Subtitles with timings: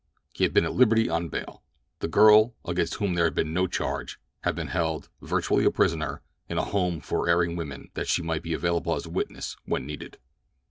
[0.33, 1.61] He had been at liberty on bail.
[1.99, 6.23] The girl, against whom there had been no charge, had been held, virtually a prisoner,
[6.49, 9.85] in a home for erring women that she might be available as a witness when
[9.85, 10.17] needed.